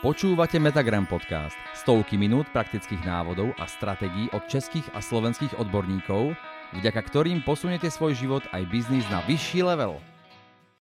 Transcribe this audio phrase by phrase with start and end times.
[0.00, 1.52] Počúvate Metagram podcast.
[1.76, 6.32] Stovky minút praktických návodov a stratégií od českých a slovenských odborníkov,
[6.72, 10.00] vďaka ktorým posuniete svoj život aj biznis na vyšší level.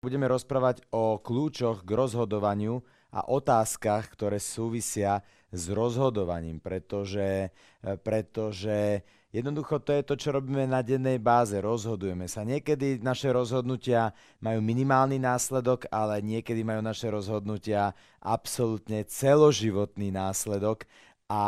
[0.04, 7.56] Budeme rozprávať o kľúčoch k rozhodovaniu a otázkach, ktoré súvisia s rozhodovaním, pretože,
[8.04, 9.00] pretože
[9.36, 11.60] Jednoducho to je to, čo robíme na dennej báze.
[11.60, 12.40] Rozhodujeme sa.
[12.40, 17.92] Niekedy naše rozhodnutia majú minimálny následok, ale niekedy majú naše rozhodnutia
[18.24, 20.88] absolútne celoživotný následok
[21.28, 21.44] a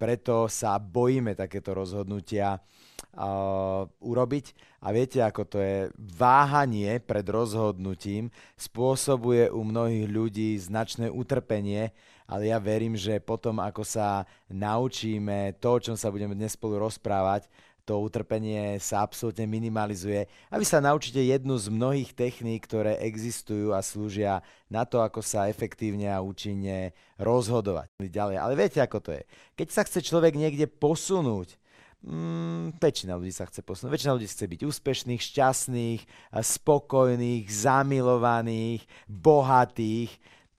[0.00, 4.56] preto sa bojíme takéto rozhodnutia uh, urobiť.
[4.80, 5.92] A viete, ako to je?
[5.98, 11.92] Váhanie pred rozhodnutím spôsobuje u mnohých ľudí značné utrpenie
[12.26, 16.82] ale ja verím, že potom, ako sa naučíme to, o čom sa budeme dnes spolu
[16.82, 17.46] rozprávať,
[17.86, 23.70] to utrpenie sa absolútne minimalizuje a vy sa naučíte jednu z mnohých techník, ktoré existujú
[23.70, 27.86] a slúžia na to, ako sa efektívne a účinne rozhodovať.
[28.02, 28.36] Ďalej.
[28.42, 29.22] Ale viete, ako to je.
[29.54, 31.54] Keď sa chce človek niekde posunúť,
[32.02, 33.94] mm, väčšina ľudí sa chce posunúť.
[33.94, 36.02] Väčšina ľudí chce byť úspešných, šťastných,
[36.34, 40.10] spokojných, zamilovaných, bohatých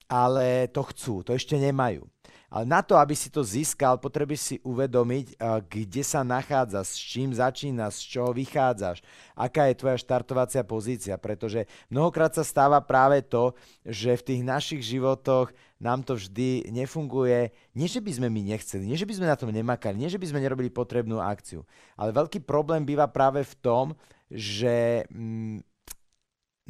[0.08, 2.08] ale to chcú, to ešte nemajú.
[2.48, 5.36] Ale na to, aby si to získal, potrebuješ si uvedomiť,
[5.68, 9.04] kde sa nachádza, s čím začína, z čoho vychádzaš,
[9.36, 13.52] aká je tvoja štartovacia pozícia, pretože mnohokrát sa stáva práve to,
[13.84, 17.52] že v tých našich životoch nám to vždy nefunguje.
[17.76, 20.16] Nie, že by sme my nechceli, nie, že by sme na tom nemakali, nie, že
[20.20, 21.68] by sme nerobili potrebnú akciu,
[22.00, 23.86] ale veľký problém býva práve v tom,
[24.32, 25.68] že mm,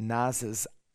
[0.02, 0.42] nás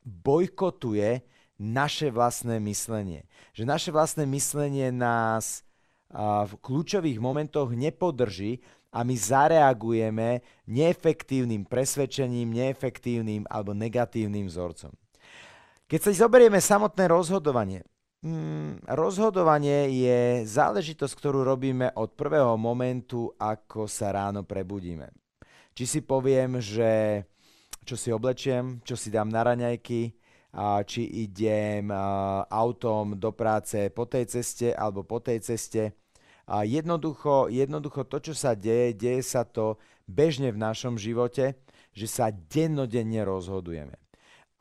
[0.03, 1.23] bojkotuje
[1.63, 3.23] naše vlastné myslenie.
[3.55, 5.63] Že naše vlastné myslenie nás
[6.19, 8.61] v kľúčových momentoch nepodrží
[8.93, 14.93] a my zareagujeme neefektívnym presvedčením, neefektívnym alebo negatívnym vzorcom.
[15.89, 17.81] Keď sa zoberieme samotné rozhodovanie,
[18.21, 25.09] hmm, rozhodovanie je záležitosť, ktorú robíme od prvého momentu, ako sa ráno prebudíme.
[25.73, 27.25] Či si poviem, že
[27.83, 30.13] čo si oblečiem, čo si dám na raňajky,
[30.85, 31.89] či idem
[32.45, 35.97] autom do práce po tej ceste alebo po tej ceste.
[36.45, 41.57] Jednoducho, jednoducho to, čo sa deje, deje sa to bežne v našom živote,
[41.89, 43.97] že sa dennodenne rozhodujeme.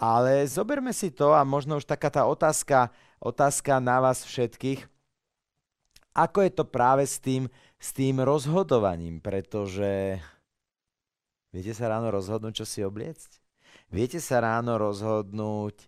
[0.01, 4.87] Ale zoberme si to a možno už taká tá otázka, otázka na vás všetkých,
[6.15, 7.51] ako je to práve s tým,
[7.83, 10.23] s tým rozhodovaním, pretože
[11.51, 13.42] viete sa ráno rozhodnúť, čo si obliecť?
[13.93, 15.85] Viete sa ráno rozhodnúť,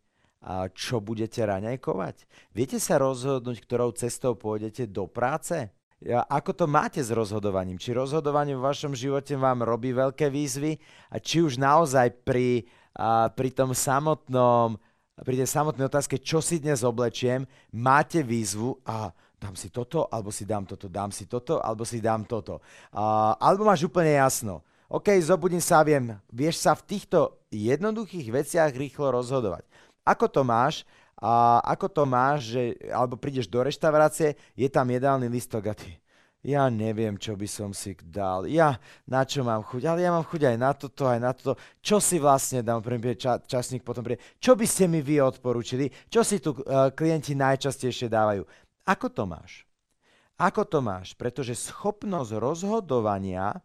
[0.76, 2.28] čo budete raňajkovať?
[2.52, 5.72] Viete sa rozhodnúť, ktorou cestou pôjdete do práce?
[6.28, 7.80] Ako to máte s rozhodovaním?
[7.80, 10.76] Či rozhodovanie v vašom živote vám robí veľké výzvy?
[11.08, 12.68] A či už naozaj pri,
[13.32, 14.76] pri tom samotnom,
[15.24, 20.28] pri tej samotnej otázke, čo si dnes oblečiem, máte výzvu a dám si toto, alebo
[20.28, 22.60] si dám toto, dám si toto, alebo si dám toto.
[22.92, 24.60] A, alebo máš úplne jasno.
[24.94, 29.66] OK, zobudím sa viem, vieš sa v týchto jednoduchých veciach rýchlo rozhodovať.
[30.06, 30.86] Ako to máš?
[31.18, 35.98] A ako to máš, že, alebo prídeš do reštaurácie, je tam jedálny listok a ty,
[36.46, 40.22] ja neviem, čo by som si dal, ja na čo mám chuť, ale ja mám
[40.30, 41.58] chuť aj na toto, aj na toto.
[41.82, 45.90] Čo si vlastne dám, príde ča, časník, potom príde, čo by ste mi vy odporúčili,
[46.06, 48.46] čo si tu uh, klienti najčastejšie dávajú.
[48.86, 49.66] Ako to máš?
[50.38, 51.18] Ako to máš?
[51.18, 53.58] Pretože schopnosť rozhodovania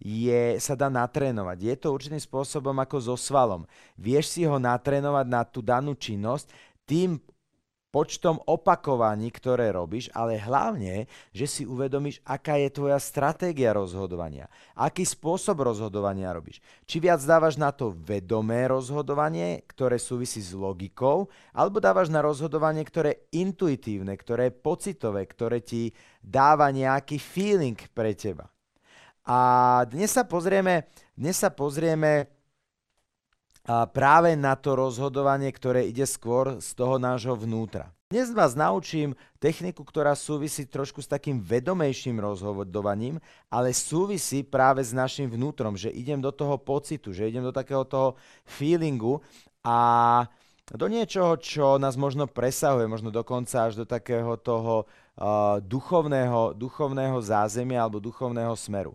[0.00, 1.58] je, sa dá natrénovať.
[1.60, 3.64] Je to určitým spôsobom ako so svalom.
[3.94, 6.50] Vieš si ho natrénovať na tú danú činnosť
[6.84, 7.16] tým
[7.94, 14.50] počtom opakovaní, ktoré robíš, ale hlavne, že si uvedomíš, aká je tvoja stratégia rozhodovania.
[14.74, 16.58] Aký spôsob rozhodovania robíš.
[16.90, 22.82] Či viac dávaš na to vedomé rozhodovanie, ktoré súvisí s logikou, alebo dávaš na rozhodovanie,
[22.82, 28.50] ktoré je intuitívne, ktoré je pocitové, ktoré ti dáva nejaký feeling pre teba.
[29.24, 29.38] A
[29.88, 30.84] dnes sa pozrieme,
[31.16, 32.28] dnes sa pozrieme
[33.64, 37.88] práve na to rozhodovanie, ktoré ide skôr z toho nášho vnútra.
[38.12, 43.16] Dnes vás naučím techniku, ktorá súvisí trošku s takým vedomejším rozhodovaním,
[43.48, 47.88] ale súvisí práve s našim vnútrom, že idem do toho pocitu, že idem do takého
[47.88, 49.24] toho feelingu
[49.64, 50.28] a
[50.68, 54.84] do niečoho, čo nás možno presahuje, možno dokonca až do takého toho
[55.18, 58.94] uh, duchovného, duchovného zázemia alebo duchovného smeru.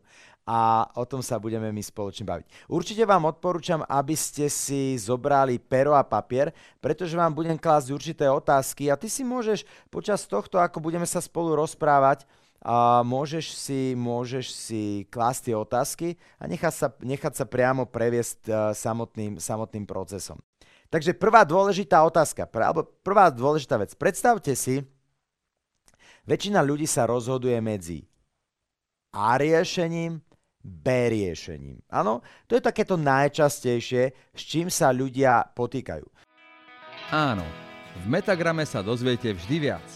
[0.50, 2.66] A o tom sa budeme my spoločne baviť.
[2.66, 6.50] Určite vám odporúčam, aby ste si zobrali pero a papier,
[6.82, 9.62] pretože vám budem klásť určité otázky a ty si môžeš
[9.94, 12.26] počas tohto, ako budeme sa spolu rozprávať,
[12.60, 18.40] a môžeš si, môžeš si klásť tie otázky a nechať sa, nechať sa priamo previesť
[18.52, 20.36] uh, samotným, samotným procesom.
[20.92, 23.94] Takže prvá dôležitá otázka, alebo prvá dôležitá vec.
[23.96, 24.84] Predstavte si,
[26.30, 28.06] Väčšina ľudí sa rozhoduje medzi
[29.18, 30.22] A riešením,
[30.62, 31.82] B riešením.
[31.90, 36.06] Áno, to je takéto najčastejšie, s čím sa ľudia potýkajú.
[37.10, 37.42] Áno,
[37.98, 39.88] v Metagrame sa dozviete vždy viac.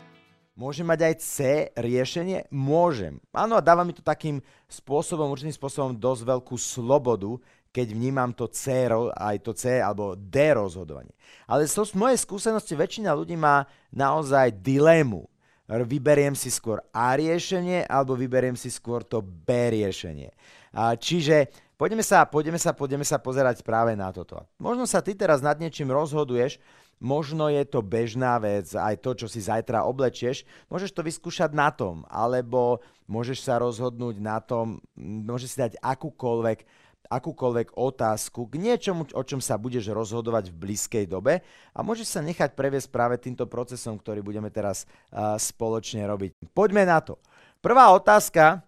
[0.57, 1.37] Môžem mať aj C
[1.77, 2.49] riešenie?
[2.49, 3.21] Môžem.
[3.29, 7.37] Áno, a dáva mi to takým spôsobom, určitým spôsobom dosť veľkú slobodu,
[7.69, 11.13] keď vnímam to C, aj to C alebo D rozhodovanie.
[11.45, 15.29] Ale z mojej skúsenosti väčšina ľudí má naozaj dilemu.
[15.67, 20.35] Vyberiem si skôr A riešenie alebo vyberiem si skôr to B riešenie.
[20.75, 21.47] A čiže
[21.79, 24.43] poďme sa, poďme, sa, poďme sa pozerať práve na toto.
[24.59, 26.59] Možno sa ty teraz nad niečím rozhoduješ,
[27.03, 31.71] možno je to bežná vec, aj to, čo si zajtra oblečieš, môžeš to vyskúšať na
[31.71, 32.79] tom, alebo
[33.11, 36.63] môžeš sa rozhodnúť na tom, môžeš si dať akúkoľvek
[37.09, 41.43] akúkoľvek otázku k niečomu, o čom sa budeš rozhodovať v blízkej dobe
[41.75, 46.35] a môžeš sa nechať previesť práve týmto procesom, ktorý budeme teraz uh, spoločne robiť.
[46.55, 47.19] Poďme na to.
[47.59, 48.63] Prvá otázka,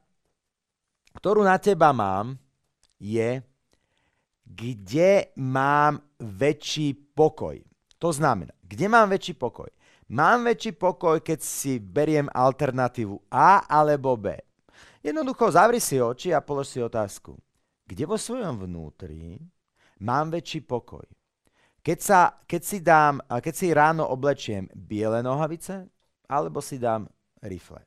[1.17, 2.35] ktorú na teba mám,
[2.99, 3.43] je,
[4.45, 7.59] kde mám väčší pokoj.
[7.99, 9.67] To znamená, kde mám väčší pokoj?
[10.05, 14.37] Mám väčší pokoj, keď si beriem alternatívu A alebo B.
[15.01, 17.44] Jednoducho zavri si oči a polož si otázku
[17.85, 19.37] kde vo svojom vnútri
[20.01, 21.05] mám väčší pokoj.
[21.85, 25.85] Keď, sa, keď, si dám, keď si ráno oblečiem biele nohavice,
[26.25, 27.05] alebo si dám
[27.45, 27.85] rifle.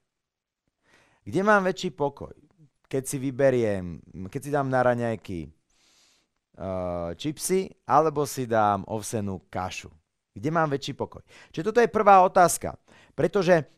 [1.27, 2.31] Kde mám väčší pokoj?
[2.87, 3.99] Keď si vyberiem,
[4.31, 9.91] keď si dám na raňajky uh, čipsy, alebo si dám ovsenú kašu.
[10.31, 11.27] Kde mám väčší pokoj?
[11.51, 12.79] Čiže toto je prvá otázka.
[13.19, 13.78] Pretože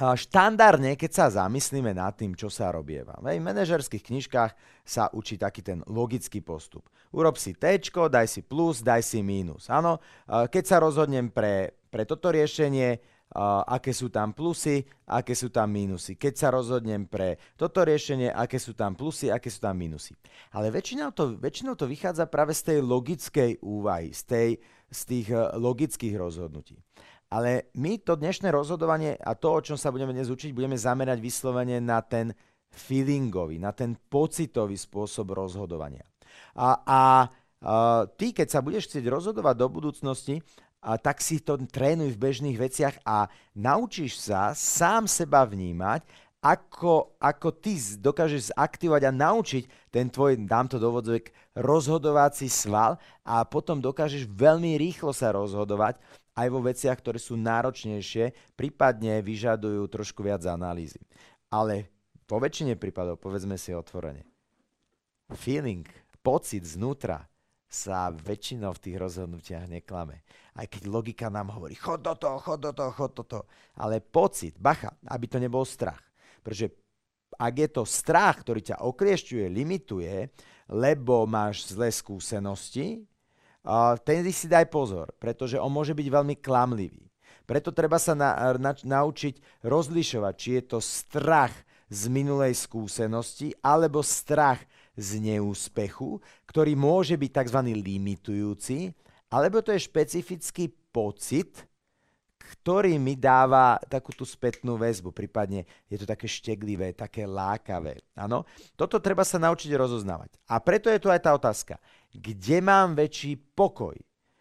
[0.00, 3.20] štandardne, keď sa zamyslíme nad tým, čo sa robieva.
[3.20, 6.88] V manažerských knižkách sa učí taký ten logický postup.
[7.12, 9.68] Urob si T, daj si plus, daj si mínus.
[9.68, 13.20] Áno, keď sa rozhodnem pre, pre toto riešenie,
[13.66, 16.18] aké sú tam plusy, aké sú tam mínusy.
[16.18, 20.18] Keď sa rozhodnem pre toto riešenie, aké sú tam plusy, aké sú tam mínusy.
[20.50, 24.50] Ale väčšinou to, väčšinou to vychádza práve z tej logickej úvahy, z, tej,
[24.90, 26.74] z tých e, logických rozhodnutí.
[27.30, 31.22] Ale my to dnešné rozhodovanie a to, o čom sa budeme dnes učiť, budeme zamerať
[31.22, 32.34] vyslovene na ten
[32.74, 36.02] feelingový, na ten pocitový spôsob rozhodovania.
[36.58, 37.00] A, a,
[38.18, 40.42] ty, keď sa budeš chcieť rozhodovať do budúcnosti,
[40.80, 46.02] a tak si to trénuj v bežných veciach a naučíš sa sám seba vnímať,
[46.40, 53.44] ako, ako ty dokážeš zaktivovať a naučiť ten tvoj, dám to dovodzovek, rozhodovací sval a
[53.44, 56.00] potom dokážeš veľmi rýchlo sa rozhodovať
[56.36, 61.02] aj vo veciach, ktoré sú náročnejšie, prípadne vyžadujú trošku viac analýzy.
[61.50, 61.90] Ale
[62.30, 64.22] po väčšine prípadov, povedzme si otvorene,
[65.34, 65.86] feeling,
[66.22, 67.26] pocit znútra
[67.70, 70.26] sa väčšinou v tých rozhodnutiach neklame.
[70.58, 73.44] Aj keď logika nám hovorí, chod do toho, chod do toho, chod do toho.
[73.78, 76.02] Ale pocit, bacha, aby to nebol strach.
[76.42, 76.74] Pretože
[77.38, 80.34] ak je to strach, ktorý ťa okliešťuje, limituje,
[80.66, 83.06] lebo máš zlé skúsenosti,
[84.04, 87.10] ten si daj pozor, pretože on môže byť veľmi klamlivý.
[87.44, 91.52] Preto treba sa na, na, naučiť rozlišovať, či je to strach
[91.90, 94.62] z minulej skúsenosti alebo strach
[94.94, 97.60] z neúspechu, ktorý môže byť tzv.
[97.74, 98.94] limitujúci,
[99.34, 101.66] alebo to je špecifický pocit,
[102.40, 108.00] ktorý mi dáva takú tú spätnú väzbu, prípadne je to také šteglivé, také lákavé.
[108.16, 110.40] Áno, toto treba sa naučiť rozoznávať.
[110.48, 111.76] A preto je tu aj tá otázka
[112.10, 113.94] kde mám väčší pokoj,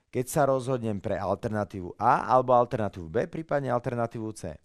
[0.10, 4.58] keď sa rozhodnem pre alternatívu A alebo alternatívu B, prípadne alternatívu C.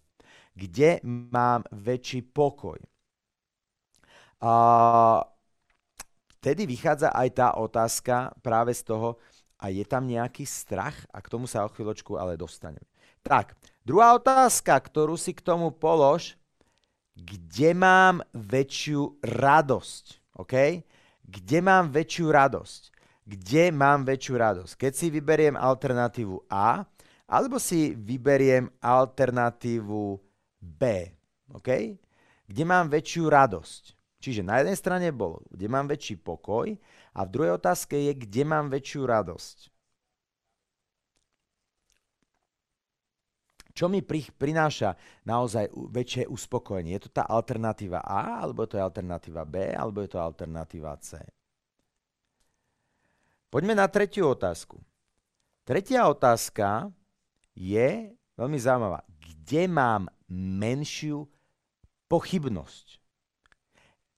[0.57, 2.81] Kde mám väčší pokoj?
[4.41, 4.53] A
[6.41, 9.21] vtedy vychádza aj tá otázka práve z toho,
[9.55, 11.07] a je tam nejaký strach?
[11.15, 12.83] A k tomu sa o chvíľočku ale dostanem.
[13.25, 16.37] Tak, druhá otázka, ktorú si k tomu polož,
[17.17, 20.37] kde mám väčšiu radosť?
[20.37, 20.85] OK?
[21.25, 22.95] Kde mám väčšiu radosť?
[23.25, 24.73] kde mám väčšiu radosť.
[24.77, 26.85] Keď si vyberiem alternatívu A,
[27.25, 30.21] alebo si vyberiem alternatívu
[30.61, 30.81] B.
[31.49, 31.69] OK?
[32.45, 33.83] Kde mám väčšiu radosť.
[34.21, 36.69] Čiže na jednej strane bolo, kde mám väčší pokoj
[37.13, 39.73] a v druhej otázke je, kde mám väčšiu radosť.
[43.75, 44.95] Čo mi pri, prináša
[45.27, 46.95] naozaj väčšie uspokojenie?
[46.95, 51.19] Je to tá alternatíva A, alebo to je alternatíva B, alebo je to alternatíva C?
[53.51, 54.79] Poďme na tretiu otázku.
[55.67, 56.87] Tretia otázka
[57.51, 59.03] je veľmi zaujímavá.
[59.19, 61.27] Kde mám menšiu
[62.07, 63.03] pochybnosť?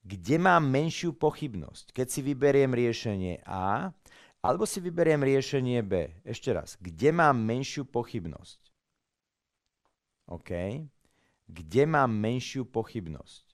[0.06, 1.90] Kde mám menšiu pochybnosť?
[1.90, 3.90] Keď si vyberiem riešenie A,
[4.38, 6.14] alebo si vyberiem riešenie B.
[6.22, 8.67] Ešte raz, kde mám menšiu pochybnosť?
[10.28, 10.50] OK.
[11.48, 13.48] kde mám menšiu pochybnosť?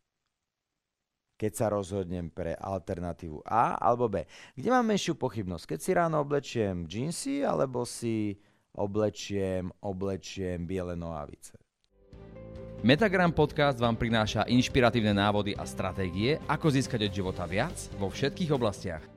[1.35, 4.23] Keď sa rozhodnem pre alternatívu A alebo B.
[4.54, 5.75] Kde mám menšiu pochybnosť?
[5.75, 8.38] Keď si ráno oblečiem džínsy alebo si
[8.75, 11.59] oblečiem, oblečiem biele nohavice.
[12.85, 18.52] Metagram podcast vám prináša inšpiratívne návody a stratégie, ako získať od života viac vo všetkých
[18.52, 19.13] oblastiach.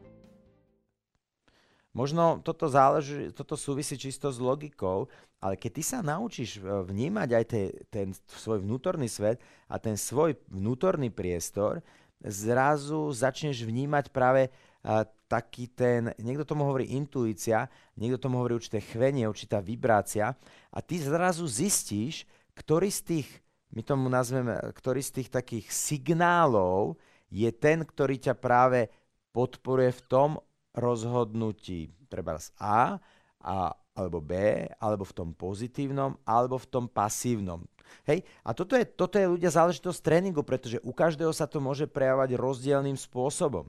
[1.97, 5.09] Možno toto, záleží, toto súvisí čisto s logikou,
[5.41, 9.97] ale keď ty sa naučíš e, vnímať aj te, ten svoj vnútorný svet a ten
[9.97, 11.81] svoj vnútorný priestor,
[12.21, 18.81] zrazu začneš vnímať práve uh, taký ten, niekto tomu hovorí intuícia, niekto tomu hovorí určité
[18.81, 20.33] chvenie, určitá vibrácia
[20.73, 22.25] a ty zrazu zistíš,
[22.57, 23.29] ktorý z tých
[23.75, 26.95] my tomu nazveme, ktorý z tých takých signálov
[27.27, 28.87] je ten, ktorý ťa práve
[29.35, 30.29] podporuje v tom
[30.77, 33.01] rozhodnutí, treba z A,
[33.41, 37.65] a, alebo B, alebo v tom pozitívnom, alebo v tom pasívnom.
[38.05, 38.22] Hej?
[38.46, 42.38] A toto je, toto je ľudia záležitosť tréningu, pretože u každého sa to môže prejavovať
[42.38, 43.65] rozdielným spôsobom.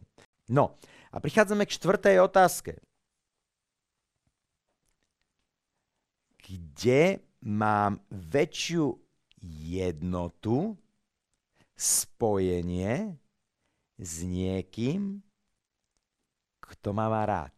[0.53, 0.77] No,
[1.09, 2.73] a prichádzame k štvrtej otázke.
[6.45, 8.97] Kde mám väčšiu
[9.45, 10.77] jednotu,
[11.79, 13.15] spojenie
[14.03, 15.23] s niekým,
[16.69, 17.55] kto ma má rád.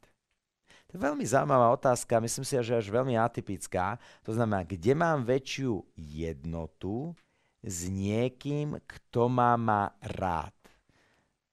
[0.91, 3.95] To je veľmi zaujímavá otázka, myslím si, že až veľmi atypická.
[4.27, 7.15] To znamená, kde mám väčšiu jednotu
[7.63, 10.55] s niekým, kto ma má rád.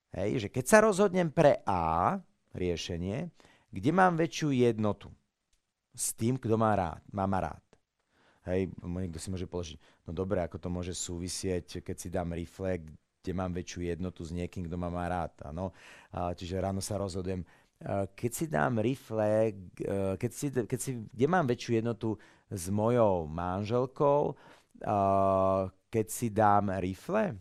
[0.10, 2.18] Hej, že keď sa rozhodnem pre A,
[2.58, 3.30] riešenie,
[3.70, 5.14] kde mám väčšiu jednotu
[5.94, 7.62] s tým, kto má rád, má ma rád.
[8.50, 12.80] Hej, niekto si môže položiť, no dobre, ako to môže súvisieť, keď si dám rifle,
[13.28, 15.36] kde mám väčšiu jednotu s niekým, kto ma má rád.
[15.44, 15.76] Áno?
[16.16, 17.44] čiže ráno sa rozhodujem,
[18.16, 19.52] keď si dám rifle,
[20.16, 22.16] keď si, keď si, kde mám väčšiu jednotu
[22.48, 24.32] s mojou manželkou,
[25.92, 27.36] keď si dám rifle,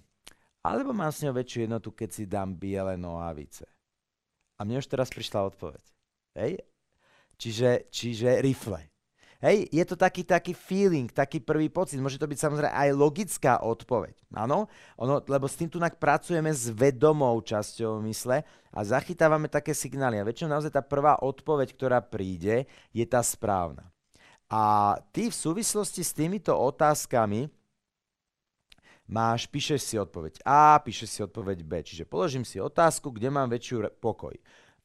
[0.66, 3.70] alebo mám s ňou väčšiu jednotu, keď si dám biele nohavice.
[4.58, 5.84] A mne už teraz prišla odpoveď.
[6.34, 6.58] Hej?
[7.38, 8.82] Čiže, čiže rifle.
[9.46, 12.02] Hej, je to taký, taký feeling, taký prvý pocit.
[12.02, 14.18] Môže to byť samozrejme aj logická odpoveď.
[14.34, 14.66] Áno,
[14.98, 18.42] ono, lebo s tým tu pracujeme s vedomou časťou mysle
[18.74, 20.18] a zachytávame také signály.
[20.18, 23.86] A väčšinou naozaj tá prvá odpoveď, ktorá príde, je tá správna.
[24.50, 27.46] A ty v súvislosti s týmito otázkami
[29.06, 31.86] máš, píšeš si odpoveď A, píšeš si odpoveď B.
[31.86, 34.34] Čiže položím si otázku, kde mám väčšiu pokoj.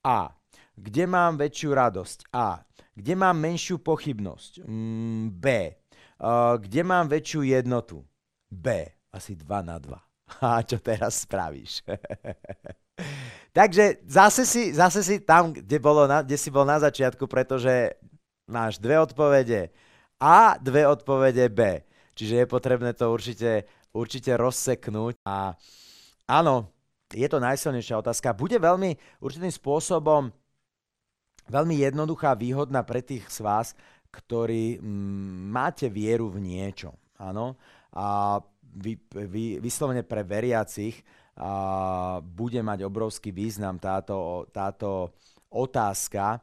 [0.05, 0.37] A.
[0.81, 2.33] Kde mám väčšiu radosť?
[2.33, 2.65] A.
[2.97, 4.65] Kde mám menšiu pochybnosť?
[4.65, 5.45] Mm, B.
[6.57, 8.01] Kde mám väčšiu jednotu?
[8.49, 8.89] B.
[9.13, 9.93] Asi 2 na 2.
[10.41, 11.85] A čo teraz spravíš?
[13.57, 17.93] Takže zase si, zase si tam, kde, bolo na, kde si bol na začiatku, pretože
[18.49, 19.69] máš dve odpovede
[20.17, 21.85] A, dve odpovede B.
[22.17, 25.21] Čiže je potrebné to určite, určite rozseknúť.
[25.27, 25.53] A
[26.25, 26.73] áno,
[27.11, 28.33] je to najsilnejšia otázka.
[28.37, 30.31] Bude veľmi určitým spôsobom
[31.49, 33.73] veľmi jednoduchá, výhodná pre tých z vás,
[34.11, 36.91] ktorí mm, máte vieru v niečo.
[37.15, 37.55] Áno?
[37.95, 38.37] A
[38.75, 40.99] vy, vy, vyslovene pre veriacich
[41.39, 45.15] a, bude mať obrovský význam táto, táto
[45.51, 46.39] otázka,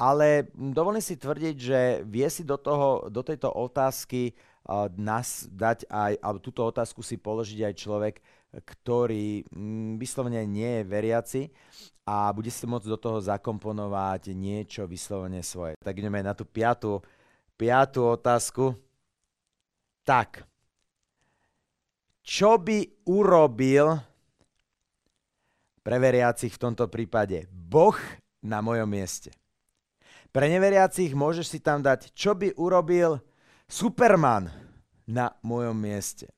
[0.00, 4.32] ale dovolím si tvrdiť, že vie si do, toho, do tejto otázky
[4.64, 8.14] a, nás dať aj, alebo túto otázku si položiť aj človek,
[8.50, 11.42] ktorý mm, vyslovene nie je veriaci
[12.02, 15.78] a bude si môcť do toho zakomponovať niečo vyslovene svoje.
[15.78, 16.98] Tak ideme na tú piatú,
[17.54, 18.74] piatú otázku.
[20.02, 20.42] Tak,
[22.26, 23.94] čo by urobil
[25.86, 27.94] pre veriacich v tomto prípade Boh
[28.42, 29.30] na mojom mieste?
[30.30, 33.18] Pre neveriacich môžeš si tam dať, čo by urobil
[33.66, 34.50] Superman
[35.06, 36.30] na mojom mieste.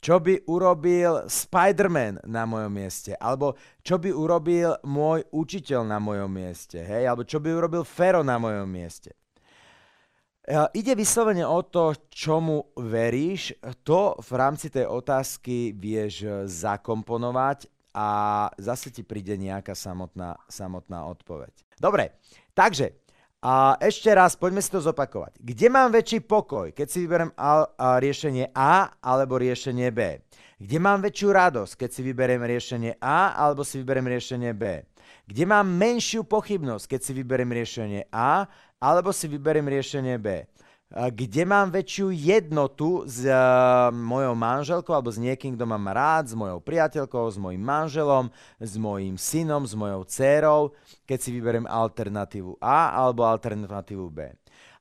[0.00, 3.12] Čo by urobil Spider-Man na mojom mieste?
[3.20, 3.52] Alebo
[3.84, 6.80] čo by urobil môj učiteľ na mojom mieste?
[6.80, 7.04] Hej?
[7.04, 9.12] Alebo čo by urobil Fero na mojom mieste?
[9.12, 13.52] E, ide vyslovene o to, čomu veríš,
[13.84, 18.08] to v rámci tej otázky vieš zakomponovať a
[18.56, 21.52] zase ti príde nejaká samotná, samotná odpoveď.
[21.76, 22.16] Dobre,
[22.56, 23.04] takže
[23.40, 25.40] a ešte raz, poďme si to zopakovať.
[25.40, 27.32] Kde mám väčší pokoj, keď si vyberiem
[27.80, 30.20] riešenie A alebo riešenie B?
[30.60, 34.84] Kde mám väčšiu radosť, keď si vyberiem riešenie A alebo si vyberiem riešenie B?
[35.24, 38.44] Kde mám menšiu pochybnosť, keď si vyberiem riešenie A
[38.76, 40.44] alebo si vyberiem riešenie B?
[40.90, 46.34] Kde mám väčšiu jednotu s uh, mojou manželkou alebo s niekým, kto mám rád, s
[46.34, 48.26] mojou priateľkou, s mojim manželom,
[48.58, 50.74] s mojim synom, s mojou dcérou,
[51.06, 54.34] keď si vyberiem alternatívu A alebo alternatívu B.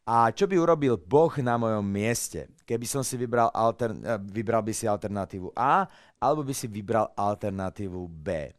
[0.10, 4.66] A čo by urobil Boh na mojom mieste, keby som si vybral, alter, eh, vybral
[4.66, 5.86] by si alternatívu A,
[6.18, 8.50] alebo by si vybral alternatívu B.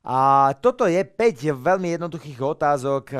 [0.00, 3.12] A toto je 5 veľmi jednoduchých otázok.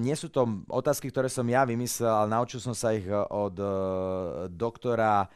[0.00, 3.72] Nie sú to otázky, ktoré som ja vymyslel, ale naučil som sa ich od eh,
[4.48, 5.28] doktora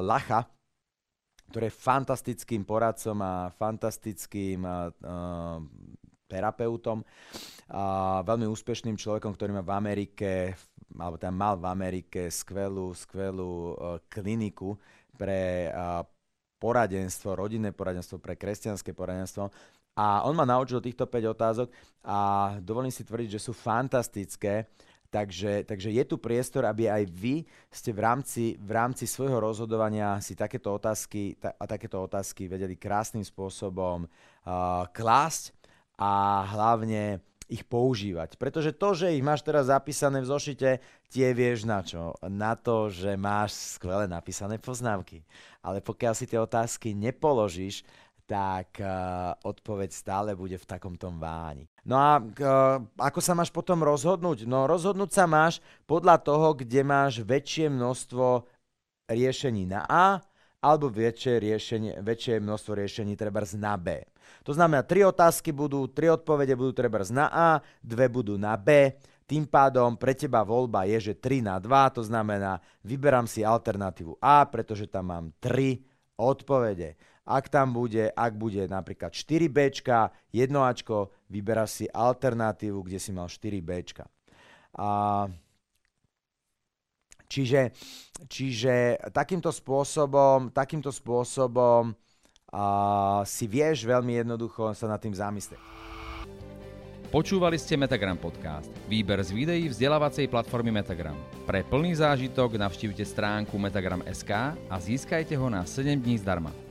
[0.00, 0.48] Lacha,
[1.52, 4.66] ktorý je fantastickým poradcom a fantastickým
[6.26, 7.06] terapeutom
[8.26, 10.58] veľmi úspešným človekom, ktorý má v Amerike
[10.98, 13.78] alebo tam mal v Amerike skvelú, skvelú
[14.10, 14.74] kliniku
[15.14, 15.70] pre
[16.58, 19.52] poradenstvo, rodinné poradenstvo, pre kresťanské poradenstvo.
[19.96, 21.68] A on ma naučil týchto 5 otázok
[22.04, 22.18] a
[22.60, 24.68] dovolím si tvrdiť, že sú fantastické.
[25.08, 30.20] Takže, takže je tu priestor, aby aj vy ste v rámci, v rámci svojho rozhodovania
[30.20, 35.56] si takéto otázky, ta, a takéto otázky vedeli krásnym spôsobom uh, klásť
[35.96, 38.34] a hlavne ich používať.
[38.36, 40.70] Pretože to, že ich máš teraz zapísané v zošite,
[41.06, 42.18] tie vieš na čo?
[42.26, 45.22] Na to, že máš skvelé napísané poznámky.
[45.62, 47.86] Ale pokiaľ si tie otázky nepoložíš,
[48.26, 51.70] tak uh, odpoveď stále bude v takom tom váni.
[51.86, 54.44] No a uh, ako sa máš potom rozhodnúť?
[54.44, 58.44] No rozhodnúť sa máš podľa toho, kde máš väčšie množstvo
[59.06, 60.18] riešení na A
[60.58, 64.02] alebo väčšie, riešenie, väčšie množstvo riešení treba na B.
[64.42, 68.90] To znamená, tri otázky budú, tri odpovede budú treba na A, dve budú na B,
[69.26, 74.22] tým pádom pre teba voľba je, že 3 na 2, to znamená, vyberám si alternatívu
[74.22, 75.82] A, pretože tam mám 3
[76.14, 76.94] odpovede.
[77.26, 79.82] Ak tam bude, ak bude napríklad 4B,
[80.30, 83.70] 1Ačko, vyberáš si alternatívu, kde si mal 4B.
[84.78, 85.26] A
[87.26, 87.74] Čiže,
[88.30, 95.58] čiže takýmto spôsobom, takýmto spôsobom uh, si vieš veľmi jednoducho sa nad tým zamyslieť.
[97.06, 101.14] Počúvali ste Metagram podcast, výber z videí vzdelávacej platformy Metagram.
[101.46, 106.65] Pre plný zážitok navštívte stránku metagram.sk a získajte ho na 7 dní zdarma.